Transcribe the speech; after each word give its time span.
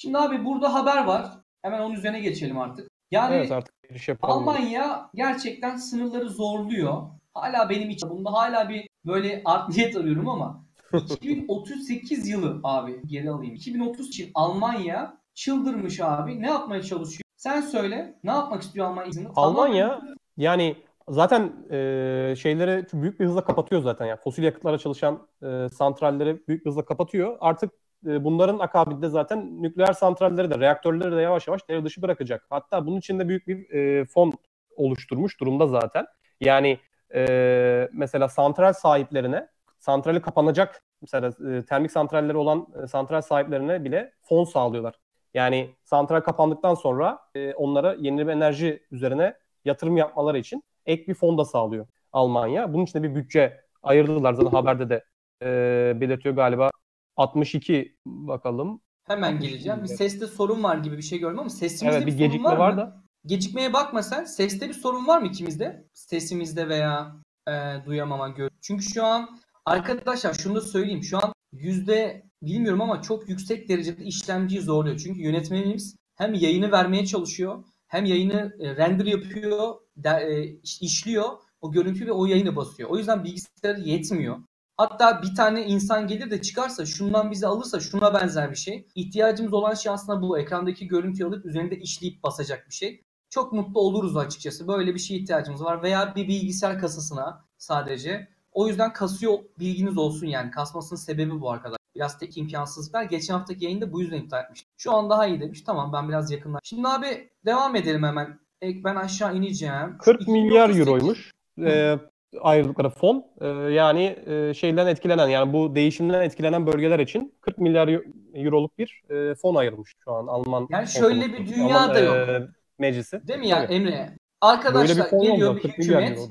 Şimdi 0.00 0.18
abi 0.18 0.44
burada 0.44 0.74
haber 0.74 1.04
var. 1.04 1.30
Hemen 1.62 1.80
onun 1.80 1.94
üzerine 1.94 2.20
geçelim 2.20 2.58
artık. 2.58 2.90
Yani 3.10 3.34
Evet 3.34 3.52
artık 3.52 3.82
giriş 3.82 4.08
yapalım. 4.08 4.34
Almanya 4.48 5.10
gerçekten 5.14 5.76
sınırları 5.76 6.28
zorluyor. 6.28 7.02
Hala 7.34 7.70
benim 7.70 7.90
için 7.90 8.10
bunda 8.10 8.32
hala 8.32 8.68
bir 8.68 8.88
böyle 9.06 9.42
art 9.44 9.68
niyet 9.68 9.96
arıyorum 9.96 10.28
ama 10.28 10.64
2038 11.10 12.28
yılı 12.28 12.60
abi 12.64 13.00
geri 13.06 13.30
alayım. 13.30 13.54
2030 13.54 14.08
için 14.08 14.30
Almanya 14.34 15.18
çıldırmış 15.34 16.00
abi. 16.00 16.42
Ne 16.42 16.46
yapmaya 16.46 16.82
çalışıyor? 16.82 17.22
Sen 17.36 17.60
söyle. 17.60 18.18
Ne 18.24 18.30
yapmak 18.30 18.62
istiyor 18.62 18.86
Almanya? 18.86 19.30
Almanya 19.36 20.00
yani 20.36 20.76
zaten 21.08 21.52
e, 21.70 22.34
şeyleri 22.38 22.86
büyük 22.92 23.20
bir 23.20 23.26
hızla 23.26 23.44
kapatıyor 23.44 23.82
zaten. 23.82 24.06
Yani 24.06 24.18
fosil 24.20 24.42
yakıtlara 24.42 24.78
çalışan 24.78 25.28
e, 25.42 25.68
santralleri 25.68 26.46
büyük 26.48 26.64
bir 26.64 26.70
hızla 26.70 26.84
kapatıyor. 26.84 27.36
Artık 27.40 27.70
e, 28.06 28.24
bunların 28.24 28.58
akabinde 28.58 29.08
zaten 29.08 29.62
nükleer 29.62 29.92
santralleri 29.92 30.50
de 30.50 30.58
reaktörleri 30.58 31.16
de 31.16 31.20
yavaş 31.20 31.48
yavaş 31.48 31.68
devre 31.68 31.84
dışı 31.84 32.02
bırakacak. 32.02 32.46
Hatta 32.50 32.86
bunun 32.86 32.98
için 32.98 33.18
de 33.18 33.28
büyük 33.28 33.48
bir 33.48 33.70
e, 33.70 34.04
fon 34.04 34.32
oluşturmuş 34.76 35.40
durumda 35.40 35.66
zaten. 35.66 36.06
Yani 36.40 36.78
e, 37.14 37.88
mesela 37.92 38.28
santral 38.28 38.72
sahiplerine 38.72 39.48
santrali 39.78 40.22
kapanacak 40.22 40.82
mesela 41.02 41.32
e, 41.52 41.64
termik 41.64 41.92
santralleri 41.92 42.36
olan 42.36 42.66
e, 42.82 42.86
santral 42.86 43.20
sahiplerine 43.20 43.84
bile 43.84 44.12
fon 44.22 44.44
sağlıyorlar. 44.44 44.94
Yani 45.34 45.70
santral 45.84 46.20
kapandıktan 46.20 46.74
sonra 46.74 47.18
e, 47.34 47.54
onlara 47.54 47.92
yenilenebilir 47.92 48.36
enerji 48.36 48.82
üzerine 48.90 49.34
yatırım 49.64 49.96
yapmaları 49.96 50.38
için 50.38 50.62
ek 50.86 51.06
bir 51.08 51.14
fon 51.14 51.38
da 51.38 51.44
sağlıyor 51.44 51.86
Almanya. 52.12 52.72
Bunun 52.74 52.84
için 52.84 52.98
de 52.98 53.02
bir 53.02 53.14
bütçe 53.14 53.60
ayırdılar 53.82 54.34
zaten 54.34 54.50
haberde 54.50 54.88
de 54.88 55.04
e, 55.42 56.00
belirtiyor 56.00 56.34
galiba 56.36 56.70
62 57.16 57.96
bakalım. 58.06 58.80
Hemen 59.06 59.40
geleceğim. 59.40 59.82
Bir 59.82 59.88
seste 59.88 60.26
sorun 60.26 60.62
var 60.62 60.76
gibi 60.76 60.96
bir 60.96 61.02
şey 61.02 61.18
gördüm 61.18 61.38
ama 61.38 61.48
sesimizde 61.50 61.96
Evet 61.98 62.06
bir 62.06 62.12
bir 62.12 62.18
sorun 62.18 62.26
gecikme 62.28 62.50
var, 62.50 62.56
var 62.56 62.70
mı? 62.72 62.76
da. 62.76 63.02
Gecikmeye 63.26 63.72
bakma 63.72 64.02
sen. 64.02 64.24
Seste 64.24 64.68
bir 64.68 64.74
sorun 64.74 65.06
var 65.06 65.18
mı 65.20 65.26
ikimizde? 65.26 65.84
Sesimizde 65.94 66.68
veya 66.68 67.16
e, 67.48 67.52
duyamama 67.86 68.28
gör. 68.28 68.48
Çünkü 68.62 68.82
şu 68.82 69.04
an 69.04 69.38
arkadaşlar 69.66 70.34
şunu 70.34 70.54
da 70.54 70.60
söyleyeyim. 70.60 71.02
Şu 71.02 71.18
an 71.18 71.32
yüzde 71.52 72.22
bilmiyorum 72.42 72.80
ama 72.80 73.02
çok 73.02 73.28
yüksek 73.28 73.68
derecede 73.68 74.04
işlemciyi 74.04 74.60
zorluyor. 74.62 74.98
Çünkü 74.98 75.20
yönetmenimiz 75.20 75.96
hem 76.16 76.34
yayını 76.34 76.72
vermeye 76.72 77.06
çalışıyor 77.06 77.64
hem 77.90 78.04
yayını 78.04 78.56
e, 78.60 78.76
render 78.76 79.06
yapıyor, 79.06 79.74
de, 79.96 80.44
iş- 80.62 80.82
işliyor 80.82 81.28
o 81.60 81.72
görüntüyü 81.72 82.06
ve 82.06 82.12
o 82.12 82.26
yayını 82.26 82.56
basıyor. 82.56 82.90
O 82.90 82.98
yüzden 82.98 83.24
bilgisayarı 83.24 83.80
yetmiyor. 83.80 84.36
Hatta 84.76 85.22
bir 85.22 85.34
tane 85.34 85.66
insan 85.66 86.06
gelir 86.06 86.30
de 86.30 86.42
çıkarsa 86.42 86.86
şundan 86.86 87.30
bizi 87.30 87.46
alırsa 87.46 87.80
şuna 87.80 88.14
benzer 88.14 88.50
bir 88.50 88.56
şey. 88.56 88.86
İhtiyacımız 88.94 89.52
olan 89.52 89.74
şey 89.74 89.92
aslında 89.92 90.22
bu. 90.22 90.38
Ekrandaki 90.38 90.86
görüntüyü 90.88 91.28
alıp 91.28 91.46
üzerinde 91.46 91.76
işleyip 91.78 92.22
basacak 92.22 92.66
bir 92.68 92.74
şey. 92.74 93.02
Çok 93.30 93.52
mutlu 93.52 93.80
oluruz 93.80 94.16
açıkçası. 94.16 94.68
Böyle 94.68 94.94
bir 94.94 94.98
şeye 94.98 95.20
ihtiyacımız 95.20 95.64
var. 95.64 95.82
Veya 95.82 96.14
bir 96.16 96.28
bilgisayar 96.28 96.78
kasasına 96.80 97.44
sadece. 97.58 98.28
O 98.52 98.68
yüzden 98.68 98.92
kasıyor 98.92 99.38
bilginiz 99.58 99.98
olsun 99.98 100.26
yani. 100.26 100.50
Kasmasının 100.50 100.98
sebebi 101.00 101.40
bu 101.40 101.50
arkadaşlar. 101.50 101.79
Biraz 101.94 102.18
tek 102.18 102.38
imkansızlıklar. 102.38 103.02
Geçen 103.02 103.34
haftaki 103.34 103.64
yayında 103.64 103.92
bu 103.92 104.00
yüzden 104.00 104.16
iptal 104.16 104.44
etmiştim. 104.44 104.70
Şu 104.78 104.92
an 104.92 105.10
daha 105.10 105.26
iyi 105.26 105.40
demiş. 105.40 105.62
Tamam 105.62 105.92
ben 105.92 106.08
biraz 106.08 106.30
yakınlar. 106.30 106.60
Şimdi 106.64 106.88
abi 106.88 107.30
devam 107.46 107.76
edelim 107.76 108.02
hemen. 108.02 108.38
Ek 108.62 108.80
ben 108.84 108.96
aşağı 108.96 109.36
ineceğim. 109.36 109.98
40 109.98 110.28
milyar 110.28 110.68
2038 110.68 110.88
euroymuş 110.88 111.32
e, 111.64 111.98
ayrıldıkları 112.40 112.90
fon. 112.90 113.24
E, 113.40 113.46
yani 113.72 114.18
e, 114.26 114.54
şeyden 114.54 114.86
etkilenen 114.86 115.28
yani 115.28 115.52
bu 115.52 115.74
değişimden 115.74 116.20
etkilenen 116.22 116.66
bölgeler 116.66 116.98
için 116.98 117.34
40 117.40 117.58
milyar 117.58 118.00
euroluk 118.34 118.78
bir 118.78 119.02
e, 119.10 119.34
fon 119.34 119.54
ayrılmış 119.54 119.94
şu 120.04 120.12
an 120.12 120.26
Alman. 120.26 120.66
Yani 120.70 120.88
şöyle 120.88 121.32
bir 121.32 121.48
dünya 121.48 121.80
Alman, 121.80 121.94
da 121.94 121.98
yok. 122.00 122.16
e, 122.28 122.48
meclisi. 122.78 123.28
Değil 123.28 123.38
mi 123.38 123.48
ya 123.48 123.62
Tabii. 123.66 123.74
Emre? 123.74 123.90
Böyle 123.90 124.08
bir 124.08 124.16
Arkadaşlar 124.40 125.10
fon 125.10 125.22
geliyor 125.22 125.50
oldu. 125.50 125.56
bir 125.56 125.62
40 125.62 125.78
milyar 125.78 126.02
hükümet. 126.02 126.28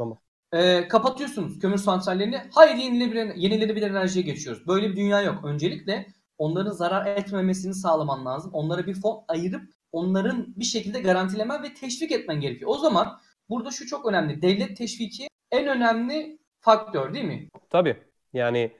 E, 0.54 0.88
kapatıyorsunuz 0.88 1.60
kömür 1.60 1.78
santrallerini. 1.78 2.42
Hayır 2.52 2.76
yenilenebilir, 2.76 3.36
yenilenebilir 3.36 3.90
enerjiye 3.90 4.26
geçiyoruz. 4.26 4.68
Böyle 4.68 4.90
bir 4.90 4.96
dünya 4.96 5.22
yok. 5.22 5.46
Öncelikle 5.46 6.08
onların 6.38 6.72
zarar 6.72 7.18
etmemesini 7.18 7.74
sağlaman 7.74 8.26
lazım. 8.26 8.52
Onlara 8.54 8.88
bir 8.88 8.94
fon 8.94 9.24
ayırıp 9.28 9.62
onların 9.92 10.46
bir 10.56 10.66
şekilde 10.66 11.00
garantilemen 11.00 11.64
ve 11.64 11.74
teşvik 11.74 12.12
etmen 12.12 12.42
gerekiyor. 12.42 12.72
O 12.74 12.78
zaman 12.78 13.20
burada 13.50 13.72
şu 13.72 13.88
çok 13.88 14.06
önemli. 14.06 14.42
Devlet 14.42 14.78
teşviki 14.78 15.28
en 15.52 15.68
önemli 15.68 16.40
faktör 16.60 17.14
değil 17.14 17.26
mi? 17.26 17.48
Tabii. 17.70 17.98
Yani 18.34 18.72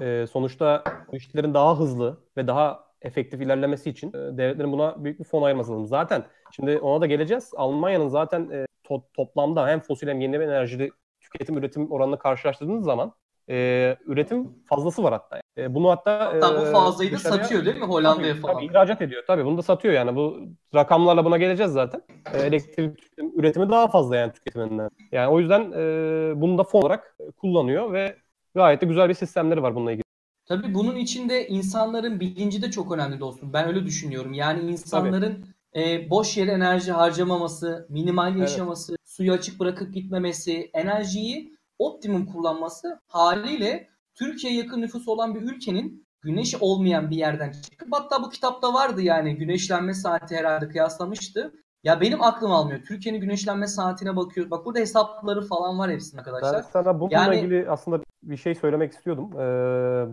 e, 0.00 0.26
sonuçta 0.32 0.84
bu 1.12 1.16
işlerin 1.16 1.54
daha 1.54 1.78
hızlı 1.78 2.20
ve 2.36 2.46
daha 2.46 2.88
efektif 3.02 3.40
ilerlemesi 3.40 3.90
için 3.90 4.08
e, 4.08 4.12
devletlerin 4.12 4.72
buna 4.72 5.04
büyük 5.04 5.18
bir 5.18 5.24
fon 5.24 5.42
ayırması 5.42 5.72
lazım. 5.72 5.86
Zaten 5.86 6.24
şimdi 6.52 6.78
ona 6.78 7.00
da 7.00 7.06
geleceğiz. 7.06 7.50
Almanya'nın 7.56 8.08
zaten 8.08 8.50
e, 8.50 8.66
to- 8.84 9.04
toplamda 9.14 9.68
hem 9.68 9.80
fosil 9.80 10.08
hem 10.08 10.20
yenilenebilir 10.20 10.52
enerjili 10.52 10.90
tüketim 11.32 11.58
üretim 11.58 11.90
oranını 11.90 12.18
karşılaştırdığınız 12.18 12.84
zaman 12.84 13.12
e, 13.50 13.96
üretim 14.06 14.48
fazlası 14.64 15.02
var 15.02 15.12
hatta. 15.12 15.40
E, 15.58 15.74
bunu 15.74 15.90
hatta, 15.90 16.20
Hatta 16.20 16.60
bu 16.60 16.66
e, 16.66 16.72
fazlayı 16.72 17.12
da 17.12 17.18
satıyor 17.18 17.64
değil 17.64 17.76
mi 17.76 17.84
Hollanda'ya 17.84 18.32
Tabii, 18.32 18.40
falan? 18.40 18.54
tabii 18.54 18.66
ihracat 18.66 19.02
ediyor. 19.02 19.22
Tabii 19.26 19.44
bunu 19.44 19.58
da 19.58 19.62
satıyor 19.62 19.94
yani. 19.94 20.16
Bu 20.16 20.38
rakamlarla 20.74 21.24
buna 21.24 21.38
geleceğiz 21.38 21.72
zaten. 21.72 22.02
E, 22.34 22.38
elektrik 22.38 22.98
üretimi 23.34 23.70
daha 23.70 23.88
fazla 23.88 24.16
yani 24.16 24.32
tüketiminden. 24.32 24.90
Yani 25.12 25.28
o 25.28 25.40
yüzden 25.40 25.72
e, 25.72 26.40
bunu 26.40 26.58
da 26.58 26.64
fon 26.64 26.82
olarak 26.82 27.16
kullanıyor 27.36 27.92
ve 27.92 28.16
gayet 28.54 28.80
de 28.80 28.86
güzel 28.86 29.08
bir 29.08 29.14
sistemleri 29.14 29.62
var 29.62 29.74
bununla 29.74 29.92
ilgili. 29.92 30.02
Tabii 30.46 30.74
bunun 30.74 30.96
içinde 30.96 31.48
insanların 31.48 32.20
bilinci 32.20 32.62
de 32.62 32.70
çok 32.70 32.92
önemli 32.92 33.20
dostum. 33.20 33.52
Ben 33.52 33.68
öyle 33.68 33.84
düşünüyorum. 33.84 34.32
Yani 34.32 34.70
insanların 34.70 35.44
e, 35.76 36.10
boş 36.10 36.36
yere 36.36 36.50
enerji 36.50 36.92
harcamaması, 36.92 37.86
minimal 37.88 38.36
yaşaması, 38.36 38.97
suyu 39.18 39.32
açık 39.32 39.60
bırakıp 39.60 39.94
gitmemesi, 39.94 40.70
enerjiyi 40.74 41.52
optimum 41.78 42.26
kullanması 42.26 43.00
haliyle 43.08 43.88
Türkiye'ye 44.14 44.58
yakın 44.58 44.80
nüfusu 44.80 45.12
olan 45.12 45.34
bir 45.34 45.42
ülkenin 45.42 46.06
güneş 46.22 46.54
olmayan 46.60 47.10
bir 47.10 47.16
yerden 47.16 47.52
çıkıp 47.70 47.88
hatta 47.92 48.22
bu 48.22 48.30
kitapta 48.30 48.74
vardı 48.74 49.02
yani 49.02 49.36
güneşlenme 49.36 49.94
saati 49.94 50.36
herhalde 50.36 50.68
kıyaslamıştı. 50.68 51.52
Ya 51.84 52.00
benim 52.00 52.22
aklım 52.22 52.52
almıyor. 52.52 52.80
Türkiye'nin 52.88 53.20
güneşlenme 53.20 53.66
saatine 53.66 54.16
bakıyor. 54.16 54.50
Bak 54.50 54.66
burada 54.66 54.78
hesapları 54.78 55.42
falan 55.46 55.78
var 55.78 55.90
hepsinin 55.90 56.24
Ben 56.26 56.32
arkadaşlar. 56.32 56.62
sana 56.62 57.00
bununla 57.00 57.14
Yani- 57.14 57.36
ilgili 57.36 57.70
aslında 57.70 58.00
bir 58.22 58.36
şey 58.36 58.54
söylemek 58.54 58.92
istiyordum 58.92 59.32
e, 59.32 59.44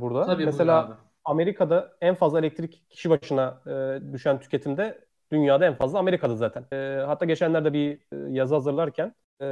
burada. 0.02 0.26
Tabii 0.26 0.46
Mesela. 0.46 0.98
Amerika'da 1.26 1.94
en 2.02 2.16
fazla 2.16 2.40
elektrik 2.40 2.90
kişi 2.90 3.10
başına 3.10 3.62
e, 3.68 4.00
düşen 4.14 4.40
tüketimde 4.40 5.05
dünyada 5.32 5.66
en 5.66 5.76
fazla 5.76 6.00
Amerika'da 6.00 6.36
zaten. 6.36 6.66
E, 6.74 7.04
hatta 7.06 7.26
geçenlerde 7.26 7.74
bir 7.74 8.00
e, 8.12 8.32
yazı 8.32 8.56
hazırlarken 8.56 9.16
e, 9.42 9.46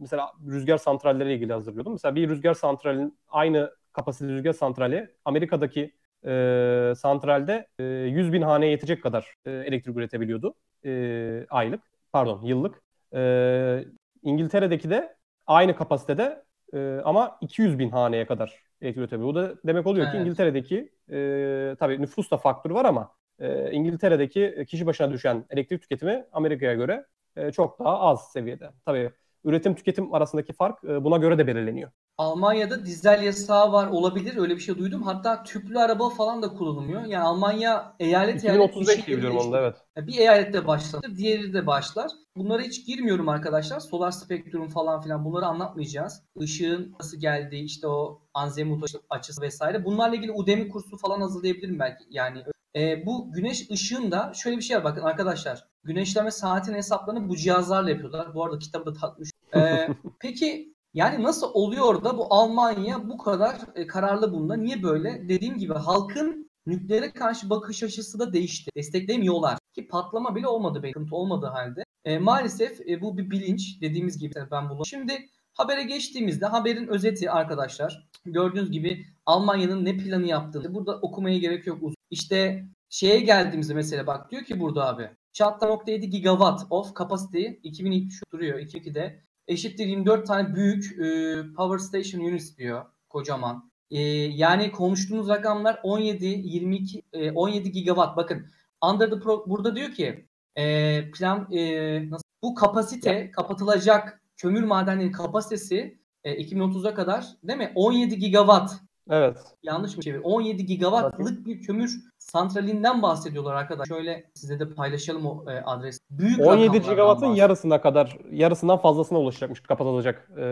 mesela 0.00 0.32
rüzgar 0.46 0.78
santralleri 0.78 1.32
ilgili 1.32 1.52
hazırlıyordum. 1.52 1.92
Mesela 1.92 2.14
bir 2.14 2.28
rüzgar 2.28 2.54
santralinin 2.54 3.18
aynı 3.28 3.70
kapasite 3.92 4.32
rüzgar 4.32 4.52
santrali 4.52 5.14
Amerika'daki 5.24 5.94
e, 6.26 6.92
santralde 6.96 7.66
e, 7.78 7.84
100 7.84 8.32
bin 8.32 8.42
haneye 8.42 8.70
yetecek 8.70 9.02
kadar 9.02 9.34
e, 9.46 9.50
elektrik 9.50 9.96
üretebiliyordu 9.96 10.54
e, 10.84 11.46
aylık, 11.50 11.80
pardon 12.12 12.42
yıllık. 12.42 12.82
E, 13.14 13.84
İngiltere'deki 14.22 14.90
de 14.90 15.16
aynı 15.46 15.76
kapasitede 15.76 16.44
e, 16.74 17.00
ama 17.04 17.38
200 17.40 17.78
bin 17.78 17.90
haneye 17.90 18.26
kadar 18.26 18.62
elektrik 18.80 18.98
üretebiliyor. 19.00 19.28
Bu 19.28 19.34
da 19.34 19.54
demek 19.66 19.86
oluyor 19.86 20.06
ki 20.06 20.10
Evet. 20.14 20.26
İngiltere'deki 20.26 20.92
e, 21.10 21.76
tabii 21.78 22.02
nüfus 22.02 22.30
da 22.30 22.36
faktörü 22.36 22.74
var 22.74 22.84
ama 22.84 23.10
e, 23.38 23.70
İngiltere'deki 23.72 24.66
kişi 24.68 24.86
başına 24.86 25.12
düşen 25.12 25.44
elektrik 25.50 25.82
tüketimi 25.82 26.24
Amerika'ya 26.32 26.74
göre 26.74 27.06
e, 27.36 27.52
çok 27.52 27.78
daha 27.78 28.00
az 28.00 28.32
seviyede. 28.32 28.70
Tabii 28.86 29.10
üretim 29.44 29.74
tüketim 29.74 30.14
arasındaki 30.14 30.52
fark 30.52 30.84
e, 30.84 31.04
buna 31.04 31.16
göre 31.16 31.38
de 31.38 31.46
belirleniyor. 31.46 31.90
Almanya'da 32.18 32.86
dizel 32.86 33.22
yasağı 33.22 33.72
var 33.72 33.86
olabilir 33.86 34.36
öyle 34.36 34.56
bir 34.56 34.60
şey 34.60 34.78
duydum. 34.78 35.02
Hatta 35.02 35.42
tüplü 35.42 35.78
araba 35.78 36.10
falan 36.10 36.42
da 36.42 36.48
kullanılmıyor. 36.48 37.04
Yani 37.04 37.24
Almanya 37.24 37.94
eyalet 38.00 38.44
eyalet 38.44 38.70
2035 38.70 38.98
bir 38.98 39.06
diye 39.06 39.16
biliyorum 39.16 39.38
şekilde 39.38 39.56
onu 39.56 39.62
da 39.64 39.74
evet. 39.96 40.06
Bir 40.08 40.18
eyalette 40.18 40.66
başlatır, 40.66 41.16
diğeri 41.16 41.54
de 41.54 41.66
başlar. 41.66 42.10
Bunlara 42.36 42.62
hiç 42.62 42.86
girmiyorum 42.86 43.28
arkadaşlar. 43.28 43.80
Solar 43.80 44.10
spektrum 44.10 44.68
falan 44.68 45.00
filan 45.00 45.24
bunları 45.24 45.46
anlatmayacağız. 45.46 46.22
Işığın 46.40 46.94
nasıl 47.00 47.20
geldiği, 47.20 47.64
işte 47.64 47.86
o 47.88 48.20
azimut 48.34 48.90
açısı 49.10 49.42
vesaire. 49.42 49.84
Bunlarla 49.84 50.16
ilgili 50.16 50.32
Udemy 50.32 50.68
kursu 50.68 50.96
falan 50.96 51.20
hazırlayabilirim 51.20 51.78
belki. 51.78 52.04
Yani 52.10 52.44
e, 52.76 53.06
bu 53.06 53.32
güneş 53.32 53.70
ışığında 53.70 54.32
şöyle 54.34 54.56
bir 54.56 54.62
şey 54.62 54.76
var 54.76 54.84
bakın 54.84 55.02
arkadaşlar. 55.02 55.68
Güneşleme 55.84 56.30
saatinin 56.30 56.76
hesaplarını 56.76 57.28
bu 57.28 57.36
cihazlarla 57.36 57.90
yapıyorlar. 57.90 58.34
Bu 58.34 58.44
arada 58.44 58.58
kitabı 58.58 58.86
da 58.86 58.92
takmış. 58.92 59.30
E, 59.56 59.88
peki 60.20 60.74
yani 60.94 61.22
nasıl 61.22 61.50
oluyor 61.54 62.04
da 62.04 62.18
bu 62.18 62.34
Almanya 62.34 63.08
bu 63.08 63.18
kadar 63.18 63.56
e, 63.74 63.86
kararlı 63.86 64.32
bunda? 64.32 64.56
Niye 64.56 64.82
böyle? 64.82 65.28
Dediğim 65.28 65.58
gibi 65.58 65.74
halkın 65.74 66.50
nükleere 66.66 67.12
karşı 67.12 67.50
bakış 67.50 67.82
açısı 67.82 68.18
da 68.18 68.32
değişti. 68.32 68.70
Desteklemiyorlar. 68.76 69.58
Ki 69.74 69.88
patlama 69.88 70.36
bile 70.36 70.48
olmadı 70.48 70.82
sıkıntı 70.86 71.16
olmadığı 71.16 71.46
halde. 71.46 71.84
E, 72.04 72.18
maalesef 72.18 72.80
e, 72.88 73.00
bu 73.00 73.18
bir 73.18 73.30
bilinç. 73.30 73.80
Dediğimiz 73.80 74.18
gibi 74.18 74.34
ben 74.50 74.68
bunu. 74.70 74.86
Şimdi 74.86 75.28
habere 75.52 75.82
geçtiğimizde 75.82 76.46
haberin 76.46 76.86
özeti 76.86 77.30
arkadaşlar. 77.30 78.08
Gördüğünüz 78.24 78.70
gibi 78.70 79.06
Almanya'nın 79.26 79.84
ne 79.84 79.96
planı 79.96 80.26
yaptığını 80.26 80.74
burada 80.74 80.98
okumaya 81.02 81.38
gerek 81.38 81.66
yok. 81.66 81.78
İşte 82.10 82.64
şeye 82.88 83.20
geldiğimizde 83.20 83.74
mesela 83.74 84.06
bak 84.06 84.30
diyor 84.30 84.44
ki 84.44 84.60
burada 84.60 84.86
abi 84.86 85.10
Çatla.7 85.32 86.06
gigawatt 86.06 86.66
of 86.70 86.96
capacity 86.96 87.46
2002 87.62 88.16
duruyor 88.32 88.58
2002'de 88.58 89.22
eşittir 89.48 89.86
24 89.86 90.26
tane 90.26 90.54
büyük 90.54 90.98
e, 90.98 91.36
power 91.56 91.78
station 91.78 92.20
units 92.20 92.56
diyor 92.56 92.84
kocaman. 93.08 93.70
E, 93.90 94.00
yani 94.00 94.72
konuştuğumuz 94.72 95.28
rakamlar 95.28 95.80
17 95.82 96.26
22 96.26 97.02
e, 97.12 97.30
17 97.30 97.72
gigawatt 97.72 98.16
bakın 98.16 98.46
under 98.90 99.10
the 99.10 99.20
pro, 99.20 99.44
burada 99.48 99.76
diyor 99.76 99.90
ki 99.90 100.28
e, 100.56 101.10
plan 101.10 101.52
e, 101.52 102.10
nasıl 102.10 102.24
bu 102.42 102.54
kapasite 102.54 103.30
kapatılacak 103.30 104.22
kömür 104.36 104.62
madenlerinin 104.62 105.12
kapasitesi 105.12 105.98
e, 106.24 106.42
2030'a 106.44 106.94
kadar 106.94 107.26
değil 107.42 107.58
mi? 107.58 107.72
17 107.74 108.18
gigawatt. 108.18 108.70
Evet. 109.10 109.36
Yanlış 109.62 109.96
mı 109.96 110.02
çevir? 110.02 110.20
17 110.22 110.66
gigawattlık 110.66 111.46
bir 111.46 111.62
kömür 111.62 112.00
santralinden 112.18 113.02
bahsediyorlar 113.02 113.54
arkadaşlar. 113.54 113.96
Şöyle 113.96 114.30
size 114.34 114.60
de 114.60 114.74
paylaşalım 114.74 115.26
o 115.26 115.50
e, 115.50 115.60
adres. 115.60 115.98
Büyük 116.10 116.40
17 116.40 116.80
gigawattın 116.80 117.26
yarısına 117.34 117.80
kadar, 117.80 118.18
yarısından 118.30 118.78
fazlasına 118.78 119.18
ulaşacakmış 119.18 119.60
kapatılacak 119.60 120.30
e, 120.38 120.46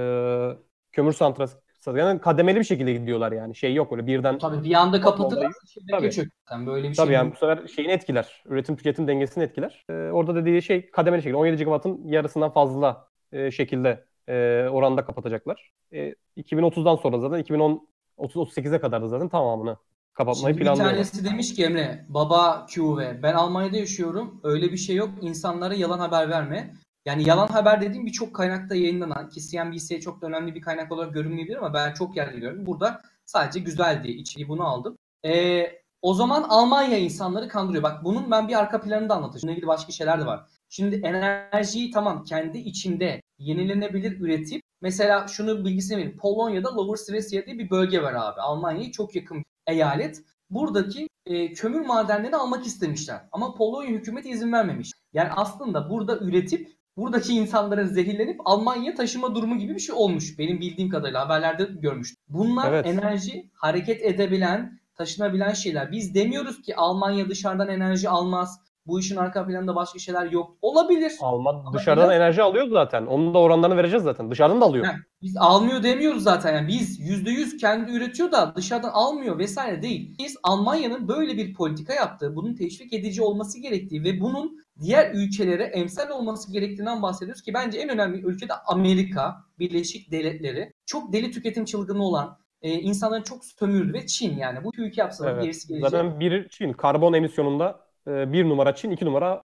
kömür 0.92 1.12
santrali. 1.12 1.50
Yani 1.86 2.20
kademeli 2.20 2.58
bir 2.58 2.64
şekilde 2.64 2.92
gidiyorlar 2.92 3.32
yani. 3.32 3.54
Şey 3.54 3.74
yok 3.74 3.92
öyle 3.92 4.06
birden. 4.06 4.38
Tabii 4.38 4.64
bir 4.64 4.74
anda 4.74 5.00
kapatırlar. 5.00 5.52
Tabii. 5.90 6.10
Yani 6.50 6.66
böyle 6.66 6.88
bir 6.88 6.94
Tabii 6.94 7.06
şey 7.06 7.14
yani 7.14 7.32
bu 7.32 7.36
sefer 7.36 7.66
şeyini 7.68 7.92
etkiler. 7.92 8.42
Üretim 8.46 8.76
tüketim 8.76 9.08
dengesini 9.08 9.44
etkiler. 9.44 9.84
E, 9.90 9.92
orada 9.92 10.34
dediği 10.34 10.62
şey 10.62 10.90
kademeli 10.90 11.22
şekilde. 11.22 11.36
17 11.36 11.56
gigawattın 11.56 12.08
yarısından 12.08 12.52
fazla 12.52 13.08
e, 13.32 13.50
şekilde 13.50 14.04
e, 14.28 14.66
oranda 14.70 15.04
kapatacaklar. 15.04 15.70
E, 15.92 16.14
2030'dan 16.36 16.96
sonra 16.96 17.18
zaten 17.18 17.38
2010 17.38 17.88
30-38'e 18.18 18.80
kadar 18.80 19.02
da 19.02 19.08
zaten 19.08 19.28
tamamını 19.28 19.76
kapatmayı 20.14 20.54
Şimdi 20.54 20.64
planlıyorlar. 20.64 20.98
Bir 20.98 21.04
tanesi 21.04 21.24
demiş 21.24 21.54
ki 21.54 21.64
Emre, 21.64 22.06
baba 22.08 22.66
QV, 22.74 23.22
ben 23.22 23.34
Almanya'da 23.34 23.76
yaşıyorum. 23.76 24.40
Öyle 24.42 24.72
bir 24.72 24.76
şey 24.76 24.96
yok. 24.96 25.10
İnsanlara 25.20 25.74
yalan 25.74 25.98
haber 25.98 26.28
verme. 26.28 26.74
Yani 27.04 27.28
yalan 27.28 27.48
haber 27.48 27.80
dediğim 27.80 28.06
birçok 28.06 28.34
kaynakta 28.34 28.74
yayınlanan 28.74 29.28
ki 29.28 29.40
CNBC'ye 29.40 30.00
çok 30.00 30.22
da 30.22 30.26
önemli 30.26 30.54
bir 30.54 30.60
kaynak 30.60 30.92
olarak 30.92 31.14
görünmeyebilir 31.14 31.56
ama 31.56 31.74
ben 31.74 31.92
çok 31.92 32.16
yerde 32.16 32.34
görüyorum. 32.34 32.66
Burada 32.66 33.02
sadece 33.24 33.60
güzel 33.60 34.04
diye 34.04 34.14
içeriği 34.14 34.48
bunu 34.48 34.66
aldım. 34.66 34.98
Ee, 35.24 35.66
o 36.02 36.14
zaman 36.14 36.42
Almanya 36.42 36.98
insanları 36.98 37.48
kandırıyor. 37.48 37.82
Bak 37.82 38.04
bunun 38.04 38.30
ben 38.30 38.48
bir 38.48 38.58
arka 38.58 38.80
planını 38.80 39.08
da 39.08 39.14
anlatacağım. 39.14 39.42
Bununla 39.42 39.52
ilgili 39.52 39.66
başka 39.66 39.92
şeyler 39.92 40.20
de 40.20 40.26
var. 40.26 40.46
Şimdi 40.68 40.96
enerjiyi 40.96 41.90
tamam 41.90 42.24
kendi 42.24 42.58
içinde 42.58 43.22
yenilenebilir 43.38 44.20
üretip 44.20 44.62
mesela 44.82 45.28
şunu 45.28 45.64
bilgisini 45.64 45.96
vereyim. 45.96 46.16
Polonya'da 46.16 46.76
Lower 46.76 47.04
Silesia 47.04 47.46
diye 47.46 47.58
bir 47.58 47.70
bölge 47.70 48.02
var 48.02 48.12
abi. 48.14 48.40
Almanya'ya 48.40 48.92
çok 48.92 49.16
yakın 49.16 49.44
eyalet. 49.66 50.22
Buradaki 50.50 51.08
e, 51.26 51.52
kömür 51.52 51.80
madenlerini 51.80 52.36
almak 52.36 52.66
istemişler. 52.66 53.20
Ama 53.32 53.54
Polonya 53.54 53.90
hükümeti 53.90 54.30
izin 54.30 54.52
vermemiş. 54.52 54.90
Yani 55.12 55.28
aslında 55.36 55.90
burada 55.90 56.18
üretip 56.18 56.68
buradaki 56.96 57.32
insanların 57.32 57.86
zehirlenip 57.86 58.40
Almanya'ya 58.44 58.94
taşıma 58.94 59.34
durumu 59.34 59.58
gibi 59.58 59.74
bir 59.74 59.80
şey 59.80 59.94
olmuş. 59.94 60.38
Benim 60.38 60.60
bildiğim 60.60 60.90
kadarıyla 60.90 61.24
haberlerde 61.24 61.64
görmüştüm. 61.64 62.16
Bunlar 62.28 62.72
Evet. 62.72 62.86
enerji 62.86 63.50
hareket 63.54 64.02
edebilen, 64.02 64.80
taşınabilen 64.94 65.52
şeyler. 65.52 65.92
Biz 65.92 66.14
demiyoruz 66.14 66.62
ki 66.62 66.76
Almanya 66.76 67.28
dışarıdan 67.28 67.68
enerji 67.68 68.08
almaz. 68.08 68.60
Bu 68.86 69.00
işin 69.00 69.16
arka 69.16 69.46
planında 69.46 69.74
başka 69.76 69.98
şeyler 69.98 70.30
yok. 70.30 70.56
Olabilir. 70.62 71.12
Alman 71.20 71.72
dışarıdan 71.74 72.10
enerji 72.10 72.42
alıyor 72.42 72.68
zaten. 72.70 73.06
Onun 73.06 73.34
da 73.34 73.38
oranlarını 73.38 73.76
vereceğiz 73.76 74.04
zaten. 74.04 74.30
Dışarıdan 74.30 74.60
da 74.60 74.64
alıyor. 74.64 74.86
Heh, 74.86 74.92
Biz 75.22 75.36
almıyor 75.36 75.82
demiyoruz 75.82 76.22
zaten. 76.22 76.52
Yani 76.54 76.68
biz 76.68 77.00
%100 77.00 77.56
kendi 77.56 77.92
üretiyor 77.92 78.32
da 78.32 78.52
dışarıdan 78.56 78.90
almıyor 78.92 79.38
vesaire 79.38 79.82
değil. 79.82 80.16
Biz 80.18 80.36
Almanya'nın 80.42 81.08
böyle 81.08 81.36
bir 81.36 81.54
politika 81.54 81.94
yaptığı, 81.94 82.36
bunun 82.36 82.54
teşvik 82.54 82.92
edici 82.92 83.22
olması 83.22 83.60
gerektiği 83.60 84.04
ve 84.04 84.20
bunun 84.20 84.58
diğer 84.80 85.10
ülkelere 85.14 85.64
emsal 85.64 86.10
olması 86.10 86.52
gerektiğinden 86.52 87.02
bahsediyoruz 87.02 87.42
ki 87.42 87.54
bence 87.54 87.78
en 87.78 87.88
önemli 87.88 88.20
ülke 88.26 88.48
de 88.48 88.52
Amerika, 88.66 89.36
Birleşik 89.58 90.10
Devletleri. 90.12 90.72
Çok 90.86 91.12
deli 91.12 91.30
tüketim 91.30 91.64
çılgını 91.64 92.02
olan, 92.04 92.38
e, 92.62 92.70
insanların 92.72 93.22
çok 93.22 93.44
sömürdü 93.44 93.92
ve 93.92 94.06
Çin 94.06 94.36
yani. 94.36 94.64
Bu 94.64 94.70
ülke 94.78 95.00
yapsalar 95.00 95.32
Evet. 95.32 95.42
gerisi 95.42 95.68
gelecek. 95.68 95.90
Zaten 95.90 96.20
bir 96.20 96.48
Çin 96.48 96.72
karbon 96.72 97.12
emisyonunda 97.12 97.80
bir 98.06 98.44
numara 98.48 98.74
Çin, 98.74 98.90
iki 98.90 99.04
numara 99.04 99.42